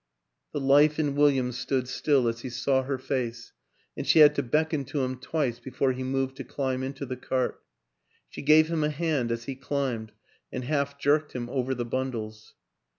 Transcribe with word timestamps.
The 0.51 0.59
life 0.59 0.97
in 0.97 1.13
William 1.15 1.51
stood 1.51 1.87
still 1.87 2.27
as 2.27 2.39
he 2.39 2.49
saw 2.49 2.81
her 2.81 2.97
face, 2.97 3.53
and 3.95 4.07
she 4.07 4.17
had 4.17 4.33
to 4.33 4.41
beckon 4.41 4.83
to 4.85 5.03
him 5.03 5.15
twice 5.17 5.59
before 5.59 5.91
he 5.93 6.01
moved 6.01 6.37
to 6.37 6.43
climb 6.43 6.81
into 6.81 7.05
the 7.05 7.15
cart; 7.17 7.61
she 8.27 8.41
gave 8.41 8.67
him 8.67 8.83
a 8.83 8.89
hand 8.89 9.31
as 9.31 9.43
he 9.43 9.53
climbed 9.53 10.11
and 10.51 10.63
half 10.63 10.97
jerked 10.97 11.33
him 11.33 11.51
over 11.51 11.75
the 11.75 11.85
bundles. 11.85 12.55